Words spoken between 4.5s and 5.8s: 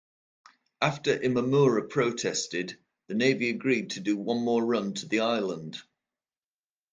run to the island.